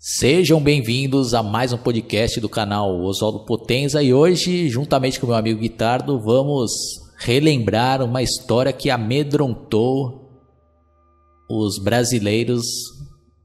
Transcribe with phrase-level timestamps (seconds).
[0.00, 5.34] Sejam bem-vindos a mais um podcast do canal Oswaldo Potenza e hoje, juntamente com meu
[5.34, 6.70] amigo Guitardo, vamos
[7.18, 10.30] relembrar uma história que amedrontou
[11.50, 12.64] os brasileiros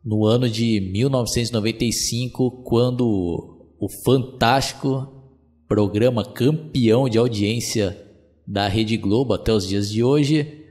[0.05, 5.11] no ano de 1995, quando o fantástico
[5.67, 7.99] programa campeão de audiência
[8.45, 10.63] da Rede Globo até os dias de hoje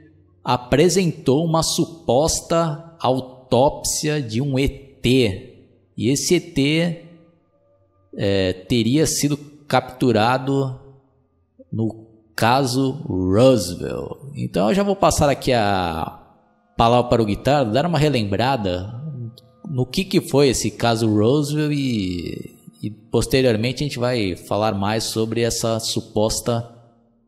[0.44, 5.51] apresentou uma suposta autópsia de um ET
[5.96, 7.06] e esse ET
[8.16, 10.80] é, teria sido capturado
[11.72, 14.18] no caso Roosevelt.
[14.34, 16.20] Então eu já vou passar aqui a
[16.76, 19.00] palavra para o guitarra, dar uma relembrada
[19.68, 25.04] no que, que foi esse caso Roosevelt e, e posteriormente a gente vai falar mais
[25.04, 26.68] sobre essa suposta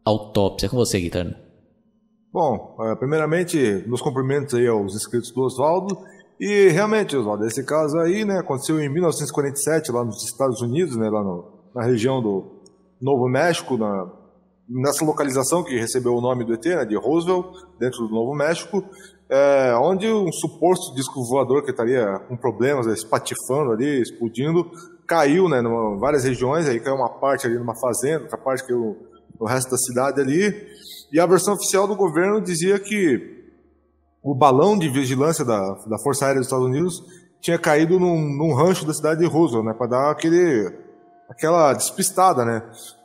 [0.05, 0.69] autópsia.
[0.69, 1.41] Com você, guitarra.
[2.33, 5.96] Bom, é, primeiramente, nos cumprimentos aí aos inscritos do Oswaldo
[6.38, 11.09] e realmente, Oswaldo, esse caso aí, né, aconteceu em 1947 lá nos Estados Unidos, né,
[11.09, 12.60] lá no, na região do
[13.01, 14.10] Novo México, na,
[14.68, 17.46] nessa localização que recebeu o nome do ET, né, de Roosevelt,
[17.79, 18.85] dentro do Novo México,
[19.29, 24.71] é, onde um suposto disco voador que estaria com problemas, espatifando ali, explodindo,
[25.07, 28.96] caiu, né, em várias regiões, aí caiu uma parte ali numa fazenda, outra parte caiu
[29.38, 30.66] no resto da cidade ali,
[31.12, 33.43] e a versão oficial do governo dizia que
[34.25, 37.05] o balão de vigilância da, da Força Aérea dos Estados Unidos
[37.43, 40.73] tinha caído num, num rancho da cidade de Roosevelt, né, para dar aquele,
[41.29, 42.63] aquela despistada, né.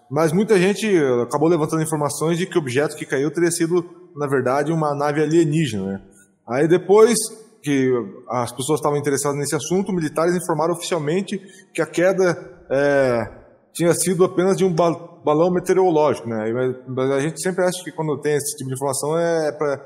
[0.09, 0.87] Mas muita gente
[1.21, 5.21] acabou levantando informações de que o objeto que caiu teria sido, na verdade, uma nave
[5.21, 6.01] alienígena, né.
[6.47, 7.17] Aí depois
[7.61, 7.91] que
[8.29, 11.37] as pessoas estavam interessadas nesse assunto, militares informaram oficialmente
[11.73, 12.37] que a queda
[12.71, 13.29] é,
[13.73, 16.51] tinha sido apenas de um balão meteorológico, né?
[16.87, 19.85] Mas a gente sempre acha que quando tem esse tipo de informação é para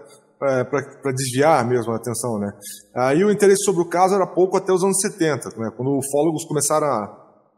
[0.70, 2.52] para desviar mesmo a atenção, né?
[2.96, 5.72] Aí o interesse sobre o caso era pouco até os anos 70, né?
[5.76, 7.04] Quando ufólogos começaram a,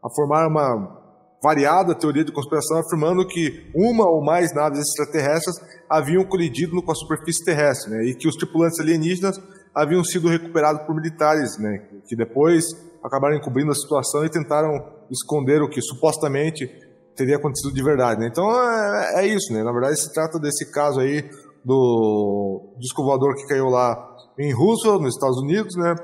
[0.04, 1.04] a formar uma
[1.42, 5.56] variada teoria de conspiração afirmando que uma ou mais naves extraterrestres
[5.88, 8.04] haviam colidido com a superfície terrestre, né?
[8.04, 9.36] E que os tripulantes alienígenas
[9.74, 11.78] haviam sido recuperados por militares, né?
[12.08, 12.64] Que depois
[13.04, 14.72] acabaram encobrindo a situação e tentaram
[15.10, 16.68] esconder o que supostamente
[17.14, 18.28] teria acontecido de verdade, né?
[18.30, 19.62] Então é, é isso, né?
[19.62, 21.28] Na verdade se trata desse caso aí
[21.66, 25.96] do disco voador que caiu lá em Roosevelt, nos Estados Unidos, né?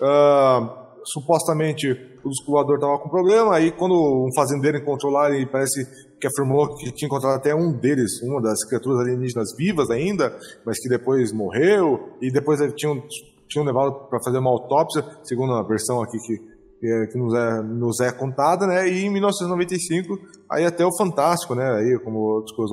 [0.00, 1.90] Uh, supostamente
[2.24, 5.84] o disco voador estava com problema, aí quando um fazendeiro encontrou lá, ele parece
[6.18, 10.34] que afirmou que tinha encontrado até um deles, uma das criaturas alienígenas vivas ainda,
[10.64, 13.02] mas que depois morreu, e depois tinham,
[13.48, 18.00] tinham levado para fazer uma autópsia, segundo a versão aqui que, que nos, é, nos
[18.00, 18.88] é contada, né?
[18.88, 20.16] E em 1995,
[20.50, 21.68] aí até o Fantástico, né?
[21.72, 22.64] Aí, como o Disco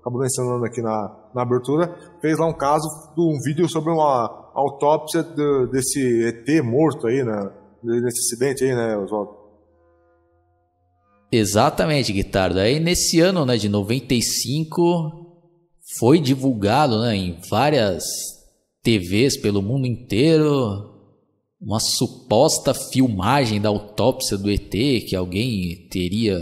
[0.00, 4.50] acabou mencionando aqui na, na abertura, fez lá um caso de um vídeo sobre uma
[4.54, 7.50] autópsia de, desse ET morto aí, né?
[7.82, 9.38] Nesse acidente aí, né, Oswaldo?
[11.30, 12.58] Exatamente, Guitardo.
[12.58, 15.26] Aí nesse ano, né, de 95,
[15.98, 18.04] foi divulgado, né, em várias
[18.82, 20.97] TVs pelo mundo inteiro
[21.60, 26.38] uma suposta filmagem da autópsia do ET que alguém teria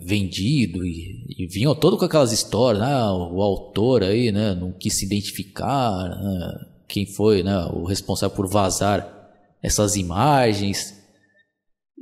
[0.00, 2.94] vendido e, e vinham todo com aquelas histórias, né?
[3.10, 6.66] o autor aí, né, não quis se identificar, né?
[6.86, 9.20] quem foi, né, o responsável por vazar
[9.62, 10.99] essas imagens.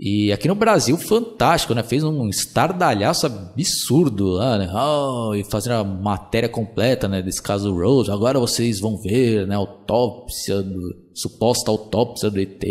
[0.01, 1.83] E aqui no Brasil, fantástico, né?
[1.83, 4.71] Fez um estardalhaço absurdo lá, né?
[4.73, 7.21] Oh, e fazendo a matéria completa, né?
[7.21, 8.09] Desse caso Rose.
[8.09, 9.57] Agora vocês vão ver, né?
[9.57, 12.65] Autópsia, do, suposta autópsia do ET.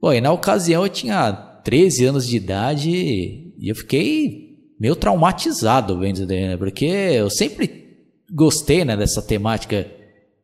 [0.00, 5.98] Pô, e na ocasião eu tinha 13 anos de idade e eu fiquei meio traumatizado
[5.98, 6.56] vendo isso né?
[6.56, 7.98] Porque eu sempre
[8.32, 8.96] gostei, né?
[8.96, 9.86] Dessa temática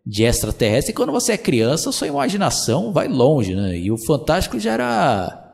[0.04, 0.92] de extraterrestre.
[0.92, 3.78] E quando você é criança, sua imaginação vai longe, né?
[3.78, 5.47] E o Fantástico já era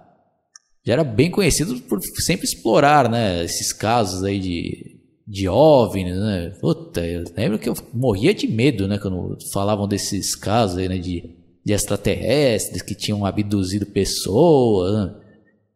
[0.86, 6.52] já era bem conhecido por sempre explorar, né, esses casos aí de, de OVNIs, né?
[6.60, 10.98] Puta, eu lembro que eu morria de medo, né, quando falavam desses casos aí, né,
[10.98, 11.24] de,
[11.64, 15.14] de extraterrestres que tinham abduzido pessoas, né?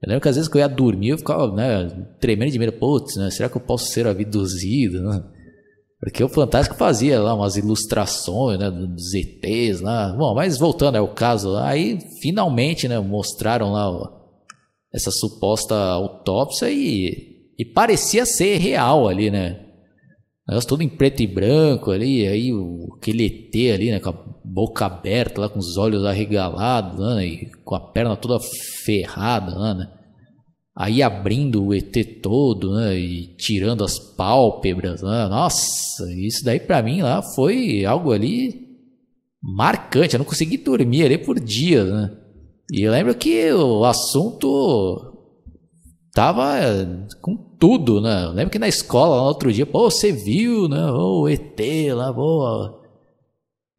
[0.01, 1.89] Eu lembro que às vezes que eu ia dormir eu ficava, né,
[2.21, 5.25] tremendo de medo, putz, né, será que eu posso ser abduzido, né?
[6.01, 10.15] Porque o Fantástico fazia lá umas ilustrações, né, dos ETs lá.
[10.17, 14.18] Bom, mas voltando ao caso, aí finalmente, né, mostraram lá
[14.93, 19.65] essa suposta autópsia e, e parecia ser real ali, né?
[20.49, 24.25] Negócio todo em preto e branco ali, aí o, aquele ET ali, né, com a
[24.43, 28.43] boca aberta, lá com os olhos arregalados, né, e com a perna toda
[28.85, 29.93] ferrada, né?
[30.75, 35.29] Aí abrindo o ET todo, né, e tirando as pálpebras, né?
[35.29, 38.69] Nossa, isso daí para mim lá foi algo ali
[39.43, 42.11] marcante, eu não consegui dormir ali por dias, né?
[42.71, 45.17] E eu lembro que o assunto
[46.13, 46.61] tava
[47.23, 48.25] com tudo, né?
[48.25, 50.91] Eu lembro que na escola, no outro dia, pô, você viu, né?
[50.91, 51.59] O ET
[51.95, 52.79] lá, pô.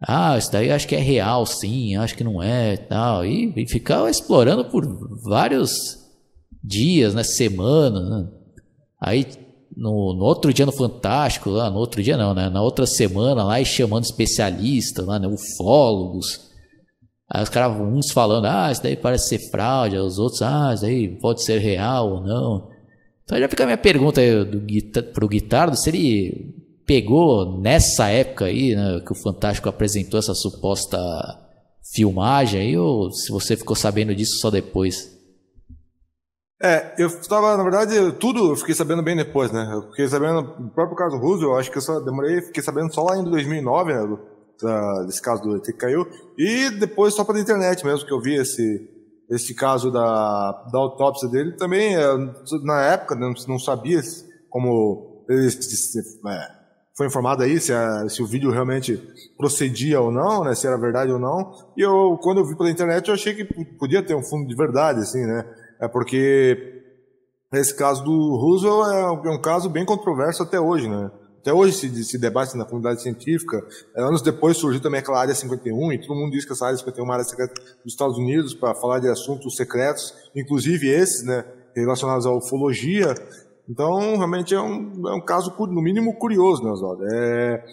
[0.01, 3.25] Ah, isso daí acho que é real, sim, acho que não é tal.
[3.25, 4.85] E, e ficava explorando por
[5.23, 5.97] vários
[6.63, 7.23] dias, né?
[7.23, 8.29] Semanas, né?
[9.01, 9.25] Aí
[9.75, 12.49] no, no, outro dia no Fantástico, lá, no outro dia não, né?
[12.49, 15.27] Na outra semana lá e chamando especialistas lá, né?
[15.27, 16.48] Ufólogos.
[17.31, 20.83] Aí os caras, uns falando, ah, isso daí parece ser fraude, os outros, ah, isso
[20.83, 22.69] daí pode ser real ou não.
[23.23, 26.55] Então já fica a minha pergunta aí do, pro Guitardo, se ele
[26.87, 30.97] pegou nessa época aí, né, que o Fantástico apresentou essa suposta
[31.93, 35.15] filmagem aí, ou se você ficou sabendo disso só depois?
[36.61, 39.69] É, eu estava, na verdade, tudo eu fiquei sabendo bem depois, né?
[39.71, 42.93] Eu fiquei sabendo, no próprio caso Roosevelt, eu acho que eu só demorei, fiquei sabendo
[42.93, 44.17] só lá em 2009, né?
[44.61, 46.05] Da, desse caso do ET que caiu.
[46.37, 48.89] E depois só pela internet mesmo que eu vi esse,
[49.29, 51.55] esse caso da, da autópsia dele.
[51.55, 52.05] Também, é,
[52.63, 54.01] na época, não, não sabia
[54.49, 56.59] como ele é,
[56.99, 58.97] foi informado aí se, a, se o vídeo realmente
[59.37, 60.53] procedia ou não, né?
[60.53, 61.53] Se era verdade ou não.
[61.77, 63.45] E eu, quando eu vi pela internet, eu achei que
[63.77, 65.45] podia ter um fundo de verdade, assim, né?
[65.79, 66.83] É porque
[67.53, 71.09] esse caso do Roosevelt é um, é um caso bem controverso até hoje, né?
[71.41, 73.65] Até hoje se, se debate na comunidade científica.
[73.95, 76.77] É, anos depois surgiu também aquela área 51, e todo mundo diz que essa área
[76.77, 77.53] 51 é uma área secreta
[77.83, 81.45] dos Estados Unidos para falar de assuntos secretos, inclusive esses, né,
[81.75, 83.13] relacionados à ufologia.
[83.69, 87.03] Então, realmente é um, é um caso, no mínimo, curioso, né, Oswaldo?
[87.05, 87.63] É,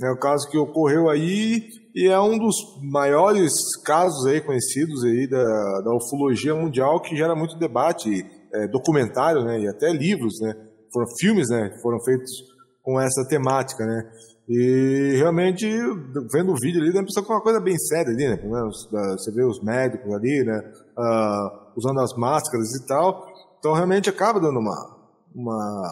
[0.00, 3.52] é um caso que ocorreu aí e é um dos maiores
[3.84, 8.24] casos aí conhecidos aí da, da ufologia mundial que gera muito debate,
[8.54, 10.54] é, documentário, né, e até livros, né,
[10.92, 12.30] foram filmes, né, foram feitos
[12.88, 14.10] com essa temática, né.
[14.48, 15.66] E realmente,
[16.32, 18.38] vendo o vídeo ali, dá a impressão que é uma coisa bem séria ali, né?
[19.18, 20.58] Você vê os médicos ali, né?
[20.96, 23.26] Uh, usando as máscaras e tal.
[23.58, 24.96] Então, realmente acaba dando uma,
[25.34, 25.82] uma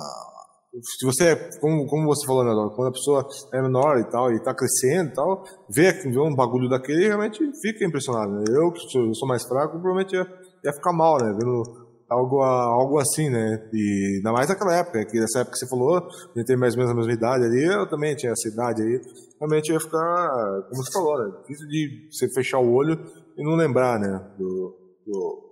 [0.73, 4.33] se você, é, como, como você falou, né, quando a pessoa é menor e tal,
[4.33, 8.45] e tá crescendo e tal, vê, vê um bagulho daquele, realmente fica impressionado, né?
[8.49, 8.81] Eu, que
[9.15, 10.27] sou mais fraco, provavelmente ia,
[10.65, 11.31] ia ficar mal, né?
[11.39, 13.69] Vendo algo, algo assim, né?
[13.73, 16.75] E ainda mais naquela época, que nessa época que você falou, a gente tem mais
[16.75, 19.01] ou menos a mesma idade ali, eu também tinha essa idade aí,
[19.39, 21.33] realmente ia ficar, como você falou, né?
[21.43, 22.99] Difícil de você fechar o olho
[23.37, 24.21] e não lembrar, né?
[24.39, 24.77] Do,
[25.07, 25.47] do,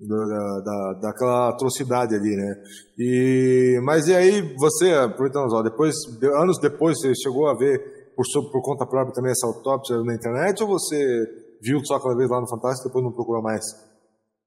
[0.00, 2.62] da, da, daquela atrocidade ali, né?
[2.98, 5.94] E, mas e aí você, aproveitando, ó, depois,
[6.40, 10.62] anos depois, você chegou a ver por, por conta própria também essa autópsia na internet
[10.62, 11.26] ou você
[11.62, 13.64] viu só aquela vez lá no Fantástico e depois não procurou mais?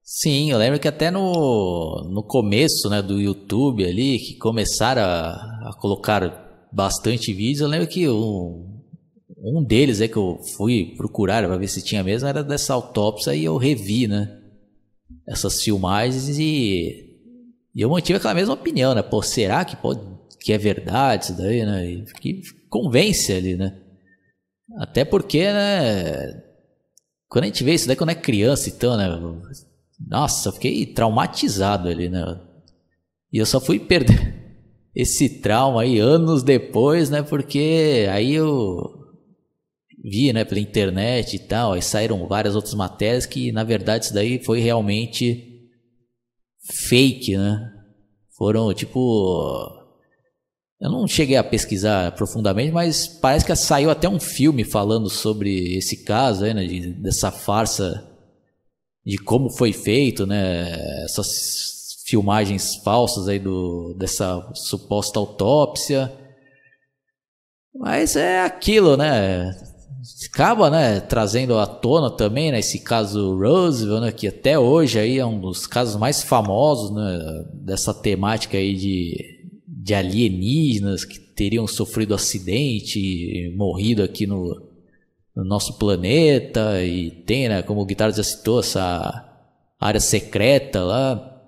[0.03, 5.31] Sim, eu lembro que até no, no começo né, do YouTube ali, que começaram a,
[5.69, 8.81] a colocar bastante vídeos, eu lembro que um,
[9.38, 13.36] um deles é que eu fui procurar para ver se tinha mesmo, era dessa autópsia
[13.36, 14.42] e eu revi, né?
[15.27, 17.18] essas filmagens e,
[17.74, 19.01] e eu mantive aquela mesma opinião, né?
[19.01, 20.01] Pô, será que pode
[20.39, 21.89] que é verdade isso daí, né?
[21.89, 23.80] E que convence ali, né?
[24.77, 26.44] Até porque, né?
[27.30, 29.07] Quando a gente vê isso daí quando é criança, então, né?
[30.07, 32.39] Nossa, fiquei traumatizado ali, né?
[33.31, 34.36] E eu só fui perder
[34.95, 37.21] esse trauma aí anos depois, né?
[37.21, 39.01] Porque aí eu
[40.03, 44.13] vi, né, pela internet e tal, aí saíram várias outras matérias que, na verdade, isso
[44.13, 45.69] daí foi realmente
[46.88, 47.72] fake, né?
[48.36, 49.79] Foram, tipo...
[50.79, 55.77] Eu não cheguei a pesquisar profundamente, mas parece que saiu até um filme falando sobre
[55.77, 58.11] esse caso, né, de, dessa farsa
[59.05, 66.12] de como foi feito, né, essas filmagens falsas aí do, dessa suposta autópsia.
[67.74, 69.55] Mas é aquilo, né?
[70.31, 75.20] acaba, né, trazendo à tona também, né, esse caso Roosevelt, né, que até hoje aí
[75.20, 79.15] é um dos casos mais famosos, né, dessa temática aí de,
[79.67, 84.71] de alienígenas que teriam sofrido acidente e morrido aqui no,
[85.36, 89.28] no nosso planeta e tem, né, como o Guitarra já citou, essa
[89.80, 91.42] área secreta lá,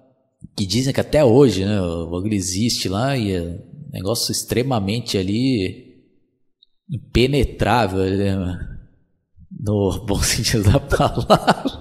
[0.55, 3.59] que dizem que até hoje, né, o bagulho existe lá e é um
[3.91, 5.93] negócio extremamente ali
[6.89, 8.69] impenetrável, né?
[9.59, 11.79] no bom sentido da palavra.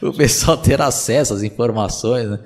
[0.02, 2.38] o pessoal ter acesso às informações, né?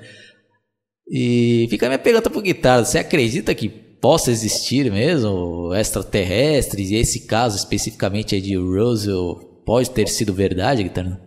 [1.07, 6.95] E fica a minha pergunta pro guitarra, você acredita que possa existir mesmo extraterrestres e
[6.95, 11.19] esse caso especificamente de Roswell pode ter sido verdade, guitarra?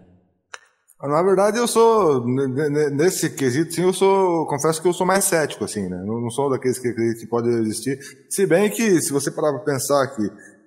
[1.02, 5.64] Na verdade, eu sou, nesse quesito, sim, eu sou, confesso que eu sou mais cético,
[5.64, 6.00] assim, né?
[6.06, 7.98] Não sou daqueles que acreditam que pode existir.
[8.30, 10.22] Se bem que, se você parar para pensar que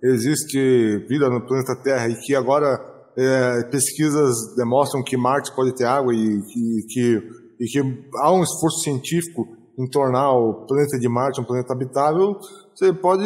[0.06, 2.78] existe vida no planeta Terra e que agora
[3.18, 7.24] é, pesquisas demonstram que Marte pode ter água e, e, que,
[7.58, 7.80] e que
[8.18, 12.38] há um esforço científico em tornar o planeta de Marte um planeta habitável,
[12.74, 13.24] você pode,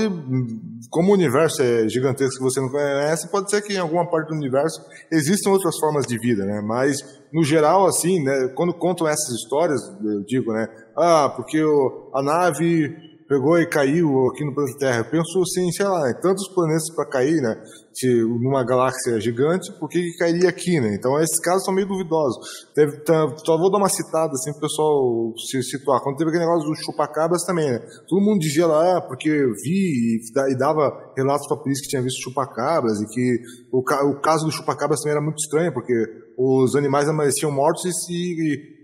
[0.90, 4.30] como o universo é gigantesco que você não conhece, pode ser que em alguma parte
[4.30, 6.62] do universo existam outras formas de vida, né?
[6.62, 6.98] Mas
[7.32, 8.50] no geral, assim, né?
[8.56, 10.68] Quando contam essas histórias, eu digo, né?
[10.98, 14.98] Ah, porque o, a nave pegou e caiu aqui no planeta Terra.
[15.00, 17.56] Eu penso assim, sei lá, tantos planetas para cair, né?
[17.94, 20.96] Se numa galáxia gigante, por que, que cairia aqui, né?
[20.96, 22.38] Então esses casos são meio duvidosos.
[22.76, 26.02] Teve, tá, só vou dar uma citada assim para o pessoal se situar.
[26.02, 27.80] Quando teve aquele negócio do chupacabras também, né?
[28.08, 29.30] Todo mundo dizia lá, ah, porque
[29.64, 33.40] vi e, dava relatos para a polícia que tinha visto chupacabras e que
[33.72, 35.94] o, o caso do chupacabras também era muito estranho, porque
[36.38, 38.14] os animais amanheciam mortos e,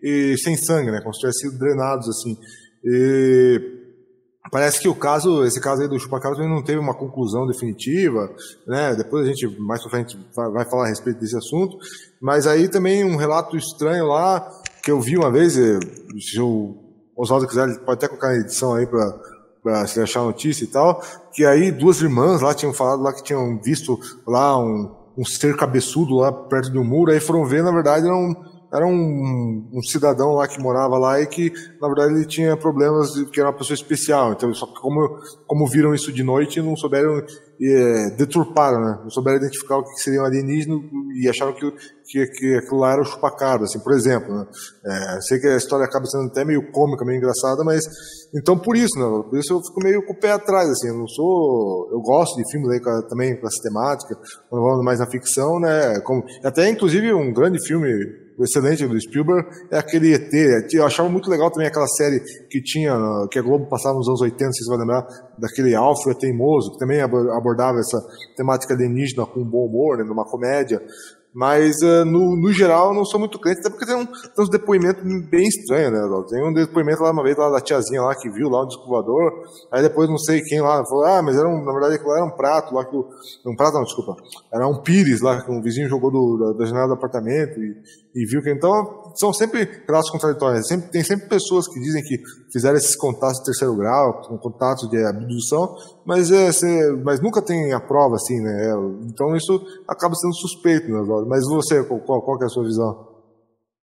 [0.04, 1.00] e, e sem sangue, né?
[1.02, 2.36] Como se tivessem sido drenados assim.
[2.84, 3.81] E
[4.52, 8.30] Parece que o caso, esse caso aí do chupacabra não teve uma conclusão definitiva,
[8.68, 8.94] né?
[8.96, 11.78] Depois a gente, mais pra frente, vai falar a respeito desse assunto.
[12.22, 14.46] Mas aí também um relato estranho lá,
[14.84, 15.80] que eu vi uma vez, eh,
[16.20, 16.76] se o
[17.16, 20.68] Oswaldo quiser, ele pode até colocar na edição aí pra se achar a notícia e
[20.68, 25.24] tal, que aí duas irmãs lá tinham falado lá que tinham visto lá um, um
[25.24, 28.36] ser cabeçudo lá perto um muro, aí foram ver, na verdade, era um
[28.74, 31.52] era um, um, cidadão lá que morava lá e que,
[31.82, 34.32] na verdade, ele tinha problemas, que era uma pessoa especial.
[34.32, 37.22] Então, só que como, como viram isso de noite, não souberam,
[37.70, 39.00] é, deturparam, né?
[39.04, 40.76] Não souberam identificar o que seria um alienígena
[41.22, 41.72] e acharam que,
[42.08, 44.34] que, que aquilo lá era o chupacabra, assim, por exemplo.
[44.34, 44.48] Né?
[44.86, 47.84] É, sei que a história acaba sendo até meio cômica, meio engraçada, mas,
[48.34, 49.24] então por isso, né?
[49.30, 52.36] Por isso eu fico meio com o pé atrás, assim, eu não sou, eu gosto
[52.38, 54.16] de filmes aí também com essa temática,
[54.50, 56.00] quando vamos mais na ficção, né?
[56.02, 57.92] Como, até, inclusive, um grande filme
[58.44, 60.74] excelente do Spielberg é aquele ET.
[60.74, 62.94] Eu achava muito legal também aquela série que tinha,
[63.30, 65.06] que a Globo passava nos anos 80, vocês vão lembrar,
[65.38, 68.00] daquele Alfred Teimoso, que também abordava essa
[68.36, 70.82] temática alienígena com bom humor, né, numa comédia.
[71.34, 74.50] Mas, uh, no, no geral, não sou muito crente, até porque tem, um, tem uns
[74.50, 78.30] depoimentos bem estranhos, né, Tem um depoimento lá uma vez lá da tiazinha lá que
[78.30, 79.32] viu lá um descobridor,
[79.72, 82.32] aí depois não sei quem lá falou, ah, mas era um, na verdade era um
[82.32, 82.96] prato lá que
[83.46, 84.16] um prato não, desculpa,
[84.54, 87.78] era um pires lá que um vizinho jogou do, da, da janela do apartamento e,
[88.14, 90.68] e viu que então são sempre relatos contraditórios.
[90.68, 92.22] Sempre, tem sempre pessoas que dizem que
[92.52, 97.74] fizeram esses contatos de terceiro grau, contatos de abdução, mas, é, cê, mas nunca tem
[97.74, 98.70] a prova assim, né?
[98.70, 98.74] É,
[99.08, 103.12] então isso acaba sendo suspeito, né, Mas você, qual, qual é a sua visão?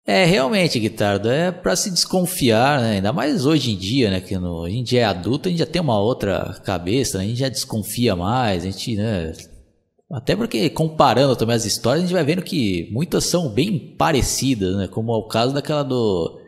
[0.07, 2.93] É, realmente, Guitardo, é para se desconfiar, né?
[2.93, 4.23] ainda mais hoje em dia, né?
[4.23, 7.25] Que no, a gente é adulto, a gente já tem uma outra cabeça, né?
[7.25, 9.35] a gente já desconfia mais, a gente, né?
[10.11, 14.77] Até porque comparando também as histórias, a gente vai vendo que muitas são bem parecidas,
[14.77, 14.89] né?
[14.89, 16.41] Como é o caso daquela do,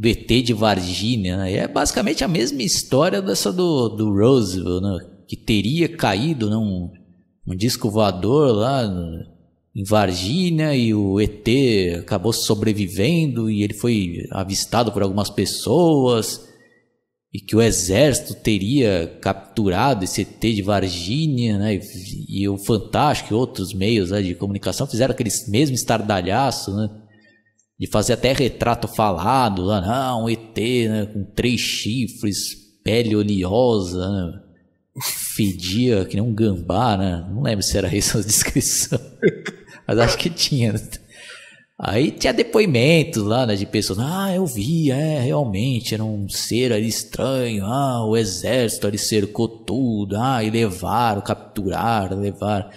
[0.00, 1.52] do ET de Varginha, né?
[1.52, 4.98] É basicamente a mesma história dessa do, do Roosevelt, né?
[5.28, 6.90] Que teria caído num
[7.46, 8.82] um disco voador lá
[9.76, 11.46] em Varginha e o ET
[11.98, 16.48] acabou sobrevivendo e ele foi avistado por algumas pessoas
[17.32, 21.74] e que o exército teria capturado esse ET de Varginha, né?
[21.74, 26.88] E, e o Fantástico e outros meios né, de comunicação fizeram aquele mesmo estardalhaço, né?
[27.80, 31.06] De fazer até retrato falado lá, um ET, né?
[31.06, 34.40] Com três chifres, pele oleosa, né?
[35.34, 37.26] Fedia que nem um gambá, né?
[37.30, 39.00] Não lembro se era essa a descrição,
[39.86, 40.74] mas acho que tinha.
[41.82, 46.74] Aí tinha depoimentos lá, né, de pessoas, ah, eu vi, é, realmente, era um ser
[46.74, 52.68] ali estranho, ah, o exército ali cercou tudo, ah, e levaram, capturaram, levaram.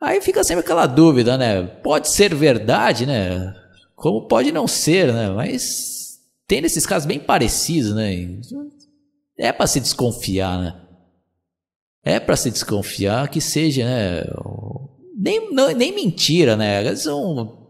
[0.00, 3.54] Aí fica sempre aquela dúvida, né, pode ser verdade, né,
[3.94, 8.40] como pode não ser, né, mas tem esses casos bem parecidos, né,
[9.38, 10.80] é para se desconfiar, né,
[12.02, 14.24] é para se desconfiar que seja, né,
[15.16, 17.64] nem, não, nem mentira, né, são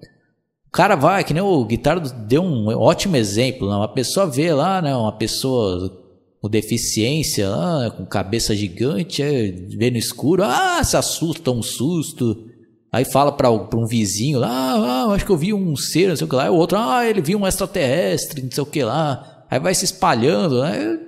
[0.74, 3.76] cara vai, que nem o Guitarra deu um ótimo exemplo, né?
[3.76, 4.94] Uma pessoa vê lá, né?
[4.94, 6.02] Uma pessoa
[6.40, 7.90] com deficiência lá, né?
[7.90, 12.50] com cabeça gigante, é, vê no escuro, ah, se assusta, um susto.
[12.94, 16.26] Aí fala para um vizinho lá, ah, acho que eu vi um ser, não sei
[16.28, 16.46] o que lá.
[16.46, 19.44] E o outro, ah, ele viu um extraterrestre, não sei o que lá.
[19.50, 21.00] Aí vai se espalhando, né?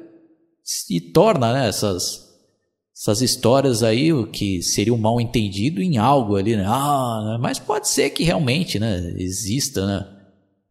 [0.90, 2.26] E torna, né, essas
[2.92, 6.64] essas histórias aí, o que seria um mal entendido em algo ali, né?
[6.66, 7.38] Ah, né?
[7.40, 10.04] mas pode ser que realmente, né, exista, né,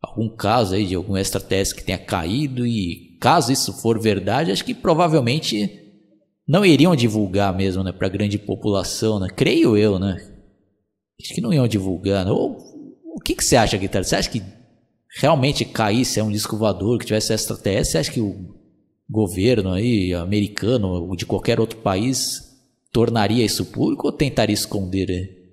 [0.02, 4.66] algum caso aí de algum extraterrestre que tenha caído e caso isso for verdade, acho
[4.66, 5.80] que provavelmente
[6.46, 9.30] não iriam divulgar mesmo, né, para a grande população, né?
[9.34, 10.35] Creio eu, né?
[11.22, 12.26] Acho que não iam divulgar.
[12.26, 12.32] Né?
[12.32, 12.58] Ou,
[13.16, 14.04] o que, que você acha, Guitarra?
[14.04, 14.44] Você acha que
[15.20, 17.92] realmente caísse é um disco voador, que tivesse extraterrestre?
[17.92, 18.56] Você acha que o
[19.10, 22.56] governo aí, americano ou de qualquer outro país
[22.92, 25.46] tornaria isso público ou tentaria esconder?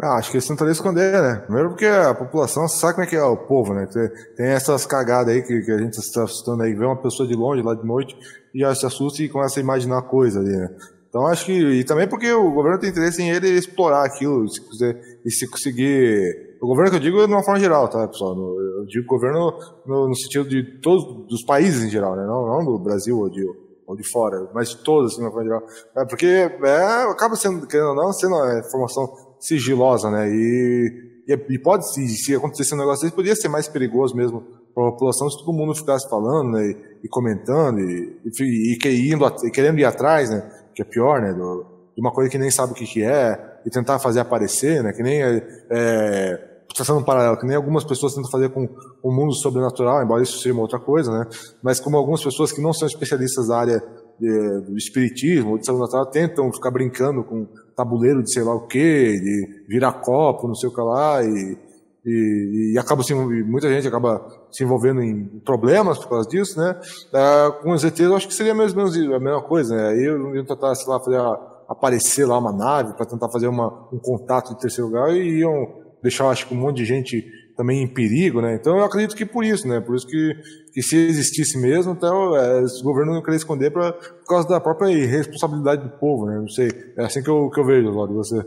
[0.00, 1.42] Ah, acho que eles tentariam esconder, né?
[1.44, 3.86] Primeiro porque a população sabe como é que é o povo, né?
[3.86, 7.28] Tem, tem essas cagadas aí que, que a gente está assustando aí, vê uma pessoa
[7.28, 8.16] de longe lá de noite
[8.52, 10.70] e já se assusta e começa a imaginar coisa ali, né?
[11.12, 11.52] Então acho que.
[11.52, 15.46] E também porque o governo tem interesse em ele explorar aquilo, se quiser, e se
[15.46, 16.56] conseguir.
[16.58, 18.34] O governo que eu digo é de uma forma geral, tá, pessoal?
[18.34, 19.52] Eu digo governo
[19.84, 22.24] no, no sentido de todos os países em geral, né?
[22.24, 23.44] Não, não do Brasil ou de,
[23.86, 25.62] ou de fora, mas de todos, assim, de uma forma geral.
[25.98, 30.30] É porque é, acaba sendo, querendo ou não, sendo uma informação sigilosa, né?
[30.30, 34.42] E, e, pode, se, se acontecer um negócio desse, poderia ser mais perigoso mesmo
[34.74, 39.12] para a população se todo mundo ficasse falando né, e, e comentando e, e, e,
[39.12, 40.61] indo, e querendo ir atrás, né?
[40.74, 41.32] Que é pior, né?
[41.32, 44.82] Do, de uma coisa que nem sabe o que, que é e tentar fazer aparecer,
[44.82, 44.92] né?
[44.92, 48.68] Que nem é, é traçando um paralelo, que nem algumas pessoas tentam fazer com
[49.02, 51.26] o mundo sobrenatural, embora isso seja uma outra coisa, né?
[51.62, 53.82] Mas como algumas pessoas que não são especialistas da área
[54.18, 58.66] de, do espiritismo ou de sobrenatural tentam ficar brincando com tabuleiro de sei lá o
[58.66, 61.58] que, de virar copo, não sei o que lá, e,
[62.04, 66.78] e, e acaba se, muita gente acaba se envolvendo em problemas por causa disso, né?
[67.14, 69.88] Ah, com os ETs eu acho que seria mais ou menos a mesma coisa, né?
[69.88, 73.46] Aí eu ia tentar, sei lá, fazer a, aparecer lá uma nave para tentar fazer
[73.46, 77.24] uma, um contato de terceiro grau e iam deixar, acho que um monte de gente
[77.56, 78.54] também em perigo, né?
[78.54, 79.80] Então eu acredito que por isso, né?
[79.80, 80.34] Por isso que,
[80.72, 84.90] que se existisse mesmo, então é, governo não queria esconder pra, por causa da própria
[84.90, 86.36] irresponsabilidade do povo, né?
[86.38, 88.44] Não sei, é assim que eu, que eu vejo, Lório, você.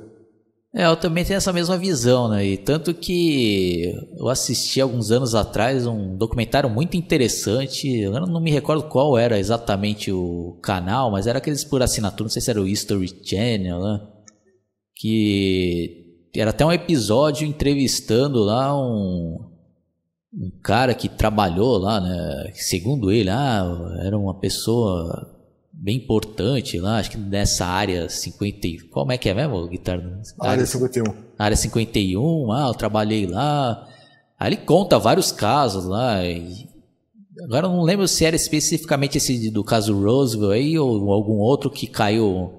[0.77, 2.45] É, eu também tenho essa mesma visão, né?
[2.45, 7.87] E tanto que eu assisti alguns anos atrás um documentário muito interessante.
[7.97, 12.29] Eu não me recordo qual era exatamente o canal, mas era aqueles por assinatura, não
[12.29, 14.01] sei se era o History Channel, né?
[14.97, 19.37] Que era até um episódio entrevistando lá um,
[20.33, 22.51] um cara que trabalhou lá, né?
[22.53, 23.63] Segundo ele, ah,
[24.01, 25.34] era uma pessoa
[25.85, 28.89] bem importante lá, acho que nessa área 50.
[28.89, 30.19] Como é que é mesmo, guitarra?
[30.39, 31.03] Área 51.
[31.37, 33.87] Área 51, ah, eu trabalhei lá.
[34.39, 36.25] Aí ele conta vários casos lá.
[36.25, 36.67] E...
[37.43, 41.69] Agora eu não lembro se era especificamente esse do caso Roosevelt aí ou algum outro
[41.69, 42.53] que caiu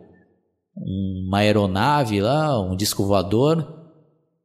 [0.76, 3.66] uma aeronave lá, um disco voador,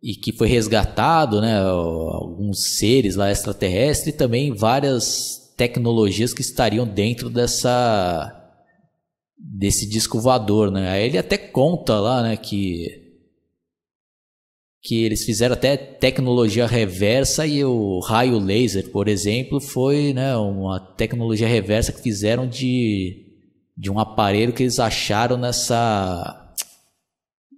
[0.01, 6.87] e que foi resgatado, né, alguns seres lá extraterrestres e também várias tecnologias que estariam
[6.87, 8.40] dentro dessa
[9.43, 10.89] desse disco voador, né?
[10.89, 12.99] Aí ele até conta lá, né, que
[14.83, 20.79] que eles fizeram até tecnologia reversa e o raio laser, por exemplo, foi, né, uma
[20.79, 23.27] tecnologia reversa que fizeram de
[23.77, 26.53] de um aparelho que eles acharam nessa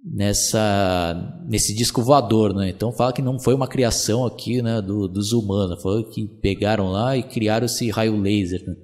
[0.04, 2.68] nessa nesse disco voador, né?
[2.70, 6.90] Então fala que não foi uma criação aqui, né, do, dos humanos, foi que pegaram
[6.90, 8.76] lá e criaram esse raio laser, né?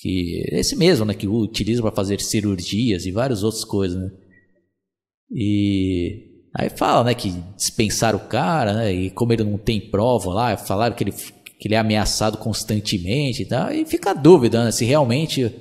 [0.00, 4.10] Que esse mesmo, né, que utiliza para fazer cirurgias e várias outras coisas, né?
[5.30, 10.32] E aí fala, né, que dispensaram o cara, né, e como ele não tem prova
[10.32, 11.12] lá, falaram que ele
[11.60, 15.52] que ele é ameaçado constantemente e tal, e fica a dúvida, né, se realmente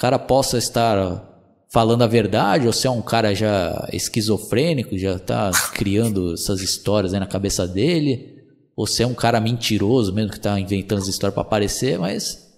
[0.00, 1.28] cara possa estar
[1.70, 7.12] falando a verdade ou se é um cara já esquizofrênico, já está criando essas histórias
[7.12, 8.38] na cabeça dele,
[8.74, 12.49] ou se é um cara mentiroso mesmo que está inventando as histórias para aparecer, mas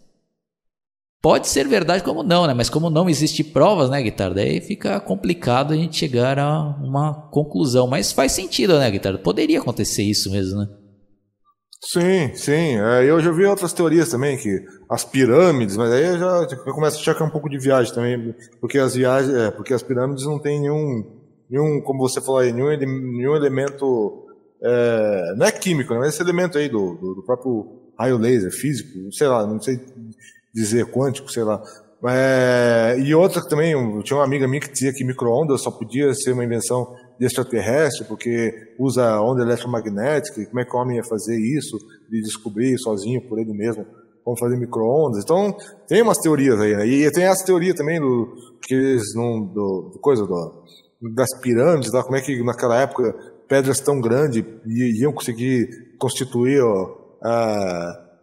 [1.22, 2.52] pode ser verdade como não, né?
[2.52, 4.34] Mas como não existe provas, né, Guitarra?
[4.34, 9.18] Daí fica complicado a gente chegar a uma conclusão, mas faz sentido, né, Guitarra?
[9.18, 10.68] Poderia acontecer isso mesmo, né?
[11.84, 12.78] Sim, sim.
[12.78, 16.74] É, eu já vi outras teorias também, que as pirâmides, mas aí eu já eu
[16.74, 19.74] começo a achar que é um pouco de viagem também, porque as viagens, é, porque
[19.74, 21.04] as pirâmides não tem nenhum,
[21.50, 24.26] nenhum como você falou aí, nenhum, nenhum elemento,
[24.62, 28.52] é, não é químico, né, mas esse elemento aí do, do, do, próprio raio laser,
[28.52, 29.80] físico, sei lá, não sei
[30.54, 31.62] dizer quântico, sei lá.
[32.04, 36.12] É, e outra que também, tinha uma amiga minha que dizia que micro-ondas só podia
[36.14, 40.96] ser uma invenção de extraterrestre, porque usa onda eletromagnética, e como é que o homem
[40.96, 41.78] ia fazer isso,
[42.10, 43.86] de descobrir sozinho por ele mesmo
[44.24, 45.22] como fazer micro-ondas.
[45.22, 45.56] Então,
[45.88, 46.86] tem umas teorias aí, né?
[46.86, 50.64] E tem essa teoria também do, que eles não, do, do coisa do,
[51.14, 52.02] das pirâmides, tá?
[52.02, 53.14] como é que naquela época
[53.48, 56.62] pedras tão grandes iam conseguir constituir,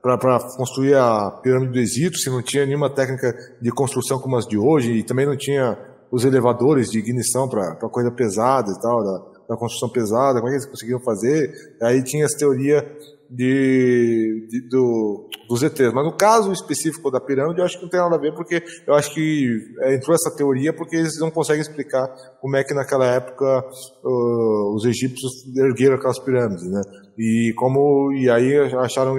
[0.01, 4.47] para construir a pirâmide do Egito, se não tinha nenhuma técnica de construção como as
[4.47, 5.77] de hoje, e também não tinha
[6.11, 9.03] os elevadores de ignição para coisa pesada e tal,
[9.47, 11.51] da, construção pesada, como é que eles conseguiam fazer?
[11.81, 12.85] Aí tinha essa teoria
[13.29, 15.93] de, de do, dos ETs.
[15.93, 18.63] Mas no caso específico da pirâmide, eu acho que não tem nada a ver, porque
[18.87, 19.47] eu acho que
[19.81, 22.07] é, entrou essa teoria porque eles não conseguem explicar
[22.41, 23.65] como é que naquela época
[24.03, 26.81] uh, os egípcios ergueram aquelas pirâmides, né?
[27.17, 29.15] E como e aí acharam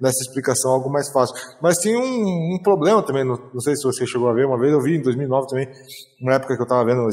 [0.00, 1.34] nessa explicação algo mais fácil.
[1.60, 4.58] Mas tinha um, um problema também, não, não, sei se você chegou a ver, uma
[4.58, 5.68] vez eu vi em 2009 também,
[6.20, 7.06] uma época que eu estava vendo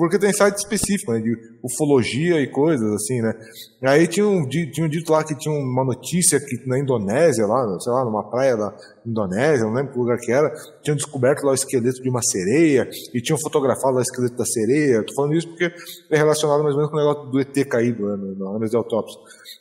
[0.00, 3.34] porque tem site específico, né, de ufologia e coisas assim, né.
[3.82, 7.78] Aí tinha um, tinha um dito lá que tinha uma notícia que na Indonésia, lá,
[7.80, 10.50] sei lá, numa praia da Indonésia, não lembro que lugar que era,
[10.82, 14.44] tinham descoberto lá o esqueleto de uma sereia e tinham fotografado lá o esqueleto da
[14.46, 15.04] sereia.
[15.04, 15.70] Tô falando isso porque
[16.10, 18.76] é relacionado mais ou menos com o negócio do ET caído, né, na análise de
[18.78, 19.20] autópsia.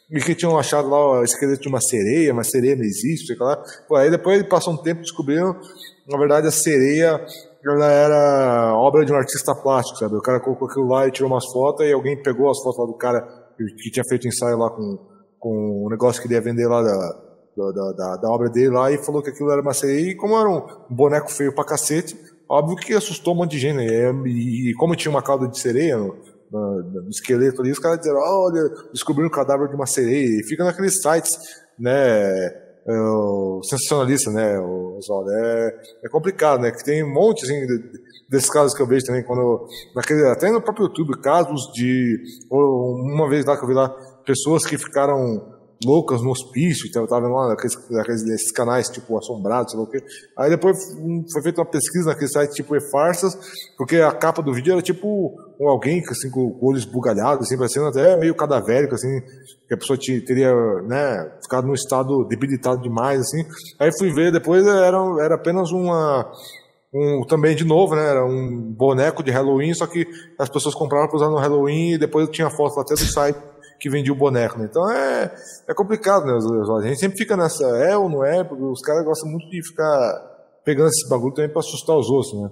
[0.10, 3.36] E que tinham achado lá o esqueleto de uma sereia, mas sereia não existe, sei
[3.38, 3.62] lá.
[3.90, 5.54] Pô, aí depois passou um tempo descobriram,
[6.08, 7.20] na verdade, a sereia
[7.66, 10.16] ela era obra de um artista plástico, sabe?
[10.16, 12.86] O cara colocou aquilo lá e tirou umas fotos e alguém pegou as fotos lá
[12.86, 13.22] do cara
[13.58, 14.98] que tinha feito ensaio lá com,
[15.38, 16.98] com um negócio que ele ia vender lá da,
[17.58, 20.38] da, da, da, obra dele lá e falou que aquilo era uma sereia e como
[20.38, 22.18] era um boneco feio pra cacete,
[22.48, 24.12] óbvio que assustou um monte de gente, né?
[24.26, 26.16] E, e como tinha uma cauda de sereia no,
[26.50, 30.44] no, no esqueleto ali, os caras disseram, olha, descobriram o cadáver de uma sereia e
[30.44, 31.38] fica naqueles sites,
[31.78, 32.69] né?
[32.88, 35.32] É, o sensacionalista, né, Oswaldo?
[35.32, 36.72] É, é complicado, né?
[36.72, 37.66] Que tem um monte assim,
[38.30, 42.22] desses casos que eu vejo também, quando naquele, até no próprio YouTube, casos de.
[42.50, 43.90] Uma vez lá que eu vi lá,
[44.26, 49.18] pessoas que ficaram loucas no hospício, então eu tava vendo lá naqueles, naqueles canais tipo
[49.18, 50.04] assombrados, sei lá o quê.
[50.38, 50.78] Aí depois
[51.32, 53.38] foi feita uma pesquisa naquele site tipo e-farsas,
[53.78, 57.58] porque a capa do vídeo era tipo um alguém assim, com o olho esbugalhado, assim,
[57.58, 59.22] parecendo até meio cadavérico, assim,
[59.68, 63.46] que a pessoa teria, né, ficado num estado debilitado demais, assim.
[63.80, 66.30] Aí fui ver, depois era, era apenas uma,
[66.94, 71.08] um, também de novo, né, era um boneco de Halloween, só que as pessoas compravam
[71.08, 73.40] para usar no Halloween e depois tinha foto até do site
[73.80, 74.68] que vendia o boneco, né?
[74.70, 75.34] Então é,
[75.68, 76.34] é complicado, né?
[76.34, 79.66] A gente sempre fica nessa, é ou não é, porque os caras gostam muito de
[79.66, 80.30] ficar
[80.66, 82.50] pegando esse bagulho também para assustar os outros, né?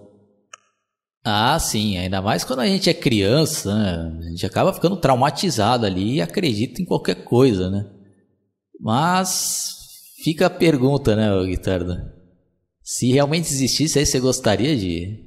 [1.23, 4.17] Ah, sim, ainda mais quando a gente é criança, né?
[4.19, 7.85] A gente acaba ficando traumatizado ali e acredita em qualquer coisa, né?
[8.79, 9.75] Mas
[10.23, 12.13] fica a pergunta, né, Guitarda?
[12.81, 15.25] Se realmente existisse, aí você gostaria de,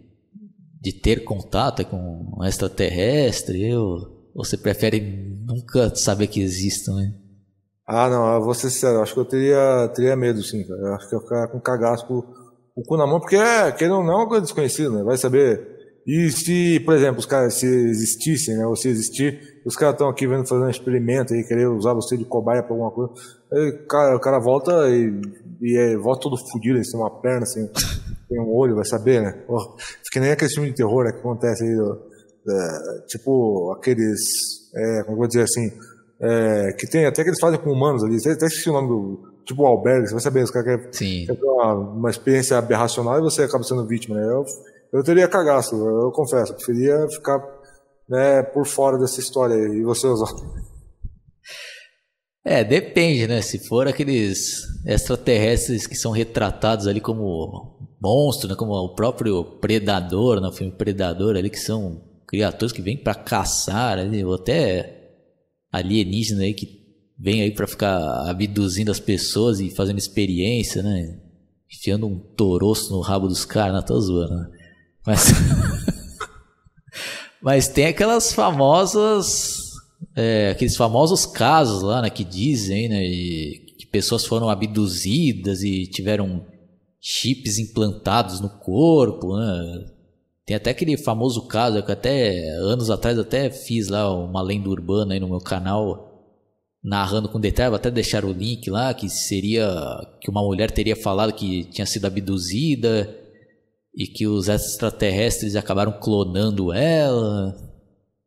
[0.80, 3.68] de ter contato com um extraterrestre?
[3.68, 5.00] Eu, ou você prefere
[5.46, 7.12] nunca saber que existam, né?
[7.86, 10.80] Ah, não, eu vou ser sincero, acho que eu teria, teria medo, sim, cara.
[10.80, 12.22] Eu acho que eu ficar com cagaço com
[12.76, 15.02] o cu na mão, porque é, que não é uma coisa desconhecida, né?
[15.02, 15.80] Vai saber.
[16.06, 18.66] E se, por exemplo, os caras, se existissem, né?
[18.66, 22.16] Ou se existir, os caras estão aqui vendo fazer um experimento aí, querer usar você
[22.16, 23.12] de cobaia pra alguma coisa.
[23.52, 25.20] Aí, cara, o cara volta e,
[25.60, 27.68] e é, volta todo fodido, assim, uma perna, assim,
[28.28, 29.44] tem um olho, vai saber, né?
[29.48, 31.76] Oh, fica nem aquele filme de terror né, que acontece aí,
[32.48, 34.20] é, tipo aqueles,
[34.74, 35.70] é, como eu vou dizer assim,
[36.20, 39.30] é, que tem até que eles fazem com humanos ali, até esqueci o nome do,
[39.44, 43.22] tipo o albergue, você vai saber, os caras querem quer uma, uma experiência aberracional e
[43.22, 44.24] você acaba sendo vítima, né?
[44.24, 44.44] Eu,
[44.92, 47.40] eu teria cagaço, eu confesso, eu preferia ficar
[48.08, 49.78] né, por fora dessa história aí.
[49.78, 50.42] E você, Oswaldo?
[52.44, 53.40] É, depende, né?
[53.42, 58.56] Se for aqueles extraterrestres que são retratados ali como monstros, né?
[58.56, 60.56] Como o próprio Predador, no né?
[60.56, 65.16] filme Predador ali, que são criaturas que vêm para caçar, ali, ou até
[65.72, 66.78] alienígenas aí que
[67.18, 67.98] vêm aí para ficar
[68.30, 71.18] abduzindo as pessoas e fazendo experiência, né?
[71.68, 74.48] Enfiando um toroço no rabo dos caras, não tô zoando, né?
[75.04, 75.24] Mas.
[77.42, 79.58] Mas tem aquelas famosas.
[80.14, 82.10] É, aqueles famosos casos lá, né?
[82.10, 83.00] Que dizem, né?
[83.00, 86.46] que pessoas foram abduzidas e tiveram
[87.00, 89.86] chips implantados no corpo, né?
[90.50, 95.14] Tem até aquele famoso caso que até anos atrás até fiz lá uma lenda urbana
[95.14, 96.10] aí no meu canal
[96.82, 99.72] narrando com detalhe, vou até deixar o link lá que seria
[100.20, 103.08] que uma mulher teria falado que tinha sido abduzida
[103.94, 107.54] e que os extraterrestres acabaram clonando ela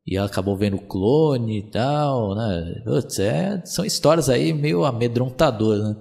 [0.07, 2.83] e ela acabou vendo o clone e tal, né?
[2.85, 5.95] Putz, é, são histórias aí meio amedrontadoras, né?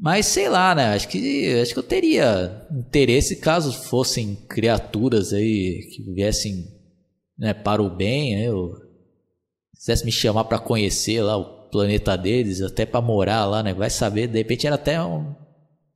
[0.00, 0.94] Mas sei lá, né?
[0.94, 6.66] Acho que, acho que eu teria interesse caso fossem criaturas aí que viessem
[7.36, 8.48] né, para o bem, né?
[8.48, 8.74] Eu
[9.74, 13.74] quisesse me chamar para conhecer lá o planeta deles, até para morar lá, né?
[13.74, 15.34] Vai saber, de repente era até um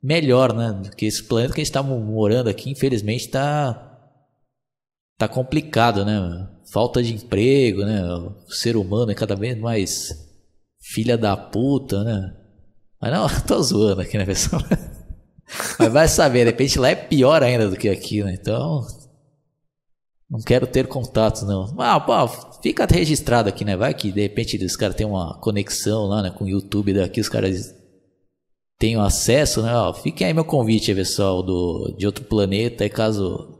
[0.01, 0.71] melhor, né?
[0.73, 3.89] Do que esse planeta que a gente tá morando aqui, infelizmente tá
[5.17, 6.49] tá complicado, né?
[6.71, 8.03] Falta de emprego, né?
[8.05, 10.09] O ser humano é cada vez mais
[10.81, 12.42] filha da puta, né?
[13.03, 14.61] Mas não, tô zoando aqui, né, pessoal?
[15.77, 18.33] Mas vai saber, de repente lá é pior ainda do que aqui, né?
[18.39, 18.87] Então.
[20.29, 21.75] Não quero ter contatos, não.
[21.77, 22.13] Ah, pô,
[22.61, 23.75] fica registrado aqui, né?
[23.75, 27.19] Vai que de repente os caras têm uma conexão lá, né, com o YouTube daqui,
[27.19, 27.75] os caras
[28.79, 29.75] tenham acesso, né?
[29.75, 33.59] Ó, fiquem aí meu convite, pessoal, do, de outro planeta, caso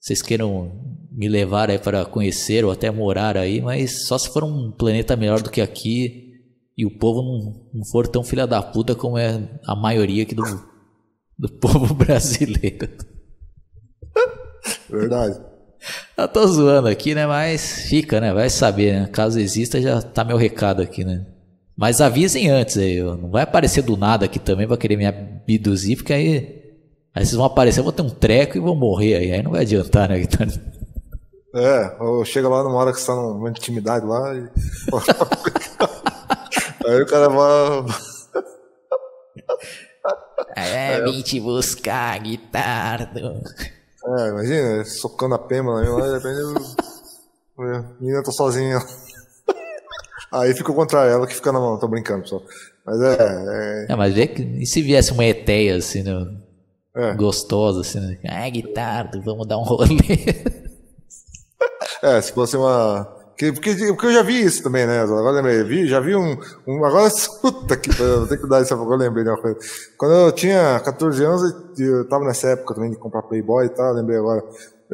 [0.00, 0.72] vocês queiram
[1.12, 5.14] me levar aí para conhecer ou até morar aí, mas só se for um planeta
[5.14, 6.31] melhor do que aqui,
[6.76, 10.34] e o povo não, não for tão filha da puta como é a maioria aqui
[10.34, 10.44] do,
[11.38, 12.88] do povo brasileiro.
[14.88, 15.40] Verdade.
[16.16, 17.26] Eu tô zoando aqui, né?
[17.26, 18.32] Mas fica, né?
[18.32, 19.06] Vai saber, né?
[19.08, 21.26] Caso exista, já tá meu recado aqui, né?
[21.76, 25.96] Mas avisem antes aí, não vai aparecer do nada aqui também, vai querer me abduzir,
[25.96, 26.62] porque aí.
[27.14, 29.32] Aí vocês vão aparecer, eu vou ter um treco e vou morrer aí.
[29.32, 30.52] Aí não vai adiantar, né, Guitarra?
[31.54, 34.48] É, ou chega lá numa hora que você tá numa intimidade lá e.
[36.86, 37.84] aí o cara vai.
[40.56, 43.10] É, vim te buscar, guitarra.
[44.04, 46.82] É, imagina, socando a pema lá, de repente
[47.58, 48.78] a menina tá sozinha.
[50.32, 52.42] Aí fica contra ela que fica na mão, tô brincando, pessoal.
[52.84, 53.86] Mas é.
[53.88, 54.42] É, é mas vê que.
[54.42, 56.12] E se viesse uma eteia assim, né?
[56.96, 57.14] É.
[57.14, 58.18] Gostosa, assim, né?
[58.26, 59.98] Ah, guitarra, vamos dar um rolê.
[62.02, 63.21] É, se fosse uma.
[63.36, 65.00] Porque, porque eu já vi isso também, né?
[65.00, 66.36] Agora lembrei, vi, já vi um.
[66.66, 69.58] um agora escuta aqui, eu tenho que dar isso agora eu lembrei de uma coisa.
[69.96, 73.94] Quando eu tinha 14 anos, eu tava nessa época também de comprar Playboy e tal,
[73.94, 74.44] lembrei agora.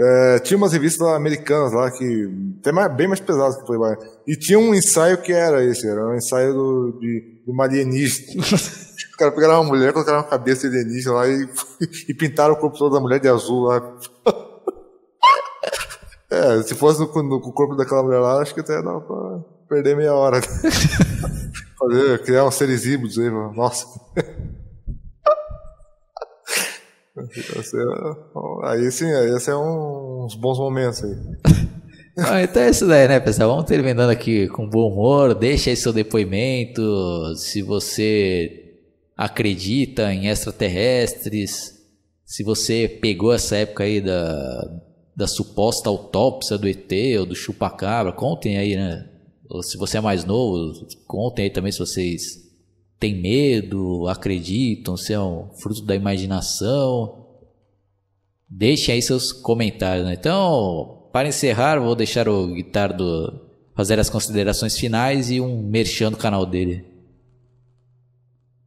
[0.00, 2.30] É, tinha umas revistas americanas lá que.
[2.60, 3.96] Até mais, bem mais pesadas que Playboy.
[4.26, 8.40] E tinha um ensaio que era esse, era um ensaio do, de, de uma alienígena.
[8.42, 11.48] Os caras pegaram uma mulher, colocaram uma cabeça de alienígena lá e,
[12.08, 13.98] e pintaram o corpo todo da mulher de azul lá.
[16.54, 19.96] É, se fosse no, no, corpo daquela mulher lá, acho que até dava pra perder
[19.96, 20.40] meia hora.
[21.78, 23.52] Fazer, criar uns seres híbridos aí, mano.
[23.54, 23.86] Nossa.
[28.64, 31.16] aí sim, aí esse é uns bons momentos aí.
[32.18, 33.50] Ah, então é isso daí, né, pessoal?
[33.50, 35.34] Vamos terminando aqui com bom humor.
[35.34, 36.82] Deixa aí seu depoimento.
[37.36, 38.74] Se você
[39.16, 41.78] acredita em extraterrestres,
[42.24, 44.62] se você pegou essa época aí da,
[45.18, 48.12] da suposta autópsia do ET ou do chupacabra.
[48.12, 49.04] Contem aí, né?
[49.50, 52.48] Ou se você é mais novo, contem aí também se vocês
[53.00, 57.26] têm medo, acreditam, se é um fruto da imaginação.
[58.48, 60.14] Deixem aí seus comentários, né?
[60.14, 63.40] Então, para encerrar, vou deixar o Guitardo
[63.74, 66.86] fazer as considerações finais e um merchan do canal dele.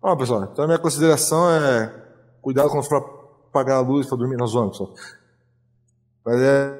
[0.01, 1.95] Ó, pessoal, então a minha consideração é
[2.41, 2.97] cuidado quando for
[3.47, 4.93] apagar a luz para dormir na zona, pessoal.
[6.25, 6.79] Mas é,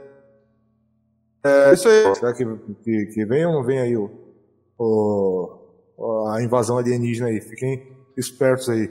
[1.43, 2.15] é isso aí.
[2.15, 2.45] Será que,
[2.83, 4.09] que, que vem ou não vem aí o,
[4.77, 7.41] o, a invasão alienígena aí?
[7.41, 8.89] Fiquem espertos aí.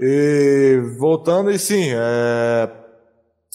[0.00, 2.70] E voltando aí sim, é,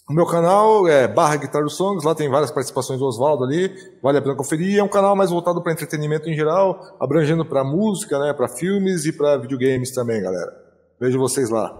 [0.09, 3.71] o meu canal é barra Guitar dos Songs, lá tem várias participações do Oswaldo ali,
[4.01, 4.79] vale a pena conferir.
[4.79, 9.05] É um canal mais voltado para entretenimento em geral, abrangendo para música, né, para filmes
[9.05, 10.51] e para videogames também, galera.
[10.99, 11.79] Vejo vocês lá.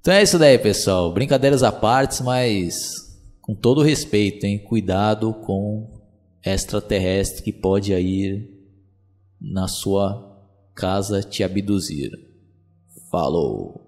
[0.00, 1.12] Então é isso daí, pessoal.
[1.12, 3.07] Brincadeiras à parte, mas
[3.48, 4.58] com todo respeito, hein?
[4.58, 6.02] Cuidado com
[6.44, 8.46] extraterrestre que pode ir
[9.40, 10.38] na sua
[10.74, 12.10] casa te abduzir.
[13.10, 13.87] Falou!